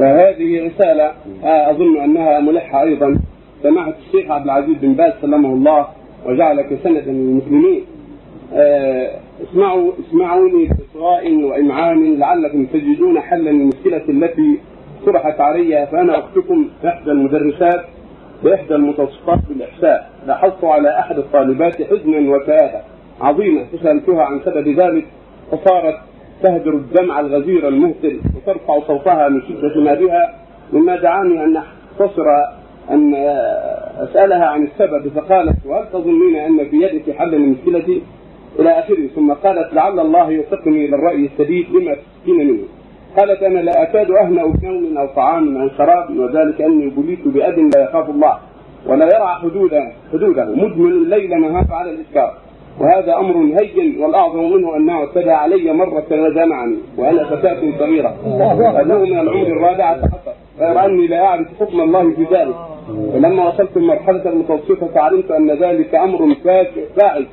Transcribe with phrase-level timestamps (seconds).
[0.00, 1.12] وهذه رسالة
[1.44, 3.20] آه، أظن أنها ملحة أيضا.
[3.62, 5.86] سماحة الشيخ عبد العزيز بن باز سلمه الله
[6.26, 7.84] وجعلك سندا للمسلمين.
[8.54, 9.10] آه،
[9.42, 14.58] اسمعوا اسمعوني بإصغاء وإمعان لعلكم تجدون حلا للمشكلة التي
[15.06, 15.88] طرحت علي.
[15.92, 17.84] فأنا أختكم إحدى المدرسات
[18.44, 20.10] بإحدى المتوسطات بالإحساء.
[20.26, 22.80] لاحظت على أحد الطالبات حزنا وكآبة
[23.20, 25.06] عظيمة فسألتها عن سبب ذلك
[25.52, 25.98] فصارت
[26.42, 30.34] تهدر الدمع الغزير المهتل وترفع صوتها من شدة ما بها
[30.72, 32.24] مما دعاني أن أختصر
[32.90, 33.14] أن
[33.98, 38.02] أسألها عن السبب فقالت وهل تظنين أن في يدك حل لمشكلتي
[38.58, 42.62] إلى آخره ثم قالت لعل الله يوفقني إلى الرأي السديد لما تسكين منه.
[43.18, 47.82] قالت أنا لا أكاد أهنأ بنوم أو طعام أو شراب وذلك أني بليت بأب لا
[47.82, 48.38] يخاف الله
[48.86, 52.34] ولا يرعى حدوده حدوده مدمن الليل نهار على الإسكار.
[52.80, 58.14] وهذا أمر هين والأعظم منه أنه اعتدى علي مرة وجمعني وأنا فتاة صغيرة.
[58.82, 60.00] انه من العمر الرابعه
[60.60, 62.54] غير أني لا أعرف حكم الله في ذلك.
[63.14, 66.34] ولما وصلت المرحلة المتوسطة علمت أن ذلك أمر
[66.96, 67.26] فاعل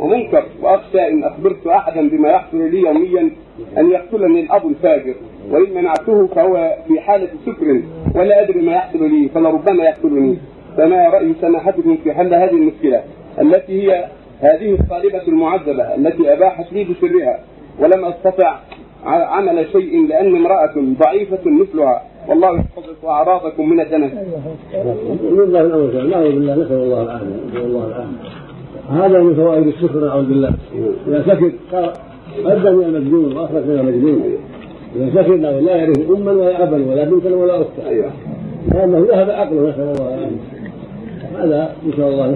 [0.00, 3.30] ومنكر وأخشى إن أخبرت أحدا بما يحصل لي يوميا
[3.78, 5.14] أن يقتلني الأب الفاجر.
[5.50, 7.80] وإن منعته فهو في حالة سكر
[8.14, 10.36] ولا أدري ما يحصل لي فلربما يقتلني.
[10.76, 13.02] فما رأي سماحتكم في حل هذه المشكلة
[13.40, 14.04] التي هي
[14.40, 17.38] هذه الطالبة المعذبة التي أباحت لي بسرها
[17.80, 18.58] ولم أستطع
[19.04, 22.02] عمل شيء لأني امرأة ضعيفة مثلها.
[22.28, 24.12] والله يحفظك أعراضكم من الدنس.
[25.32, 28.18] من الله الأمر نعوذ بالله نسأل الله العافية نسأل الله العافية.
[28.90, 30.54] هذا من فوائد الشكر نعوذ بالله.
[31.08, 31.54] إذا سكت
[32.44, 34.22] أدى من المجنون وأخرج من المجنون.
[34.96, 38.12] إذا سكت لا يعرف أما ولا أبا ولا بنتا ولا أختا.
[38.74, 40.63] لأنه ذهب عقله نسأل الله العافية.
[41.38, 42.26] هذا نسأل الله.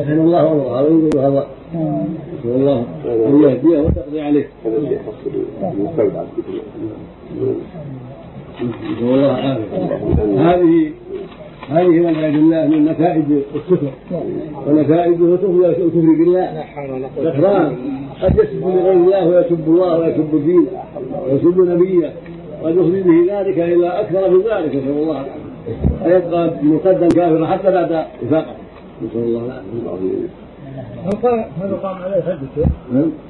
[0.00, 4.46] يحن الله أمرها وينزل هذا نسأل الله أن يهديه وتقضي عليه.
[5.62, 6.10] نسأل
[9.00, 9.32] الله
[10.36, 10.92] هذه
[11.70, 13.90] هذه من عباد الله من نتائج الكفر.
[14.66, 16.64] ونتائجه كفر الكفر بالله.
[17.24, 17.76] كفران
[18.22, 20.66] قد يسب لغير الله ويسب الله ويسب الدين
[21.26, 22.12] ويسب نبيه
[22.62, 25.24] قد يفضي به ذلك إلى أكثر من ذلك نسأل الله
[26.04, 28.54] فيبقى مقدم كافرا حتى بعد وفاقه
[29.02, 30.28] نسأل الله العافية.
[31.62, 32.38] هل يقام عليه الحج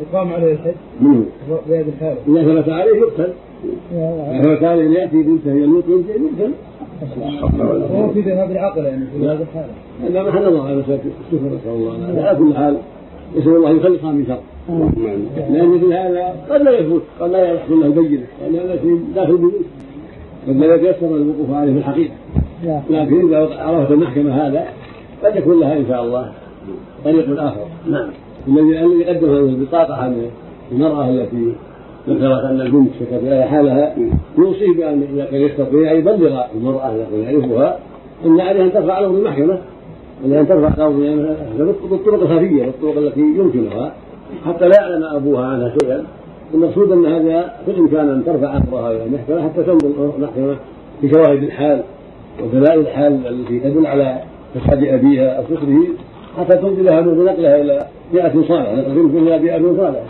[0.00, 0.74] يقام عليه الحج.
[1.00, 1.24] منه
[1.68, 3.32] بهذه الحالة إذا ثبت عليه يقتل.
[4.30, 6.52] إذا ثبت عليه أن يأتي بنته يموت يقتل
[7.92, 10.98] هو في ذهاب العقل يعني في هذه الحالة هذا محل الله على الشكر
[11.32, 12.22] نسأل الله العافية.
[12.22, 12.76] على كل حال
[13.36, 14.40] نسأل الله يخلصها من شر.
[15.50, 18.76] لأن في هذا قد لا يثبت قد لا يحصل له بينة قد لا
[19.14, 19.54] داخل البيوت
[20.48, 22.14] قد لا يتيسر الوقوف عليه في الحقيقة.
[22.90, 24.64] لكن إذا عرفت المحكمة هذا
[25.24, 26.32] قد يكون لها إن شاء الله
[27.04, 27.66] طريق آخر.
[27.90, 28.10] نعم.
[28.48, 30.30] الذي الذي قدم هذه البطاقة عن
[30.72, 31.52] المرأة التي
[32.08, 33.94] ذكرت أن البنت شكت إلى حالها
[34.38, 37.78] يوصي بأن إذا كان يستطيع يبلغ المرأة إذا كان يعرفها
[38.24, 39.58] أن عليها أن ترفع له بالمحكمة
[40.24, 43.92] عليها أن ترفع له بالطرق الخفية بالطرق التي يمكنها
[44.46, 46.04] حتى لا يعلم أبوها عنها شيئا.
[46.54, 50.56] المقصود أن هذا في الإمكان أن ترفع أمرها إلى المحكمة حتى تنظر المحكمة
[51.00, 51.82] في شواهد الحال
[52.42, 54.18] ودلائل الحال التي تدل على
[54.54, 55.78] فساد أبيها أو كفره
[56.38, 60.02] حتى تمضي لها بنقلها إلى بيئه صالحه نقل إلى بيئه صالحه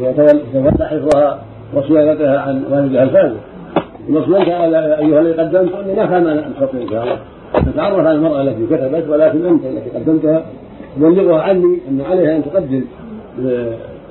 [0.00, 1.42] يتولى حفظها
[1.74, 3.36] وصيانتها عن والدها الفاسد
[4.08, 7.18] المقصود أيها الذي قدمت اني ما كان ان تستطيع إن شاء الله.
[7.70, 10.42] نتعرف على المرأة التي كتبت ولكن أنت التي قدمتها.
[10.96, 12.84] تبلغها عني أن عليها أن تقدم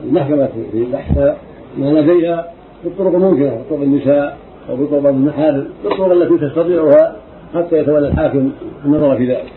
[0.03, 1.36] المحكمة في بحثها.
[1.78, 2.52] ما لديها
[2.84, 4.38] بالطرق الممكنه بطرق النساء
[4.69, 7.16] وبطرق المحارم بالطرق التي تستطيعها
[7.56, 8.52] حتى يتولى الحاكم
[8.85, 9.53] النظر في ذلك.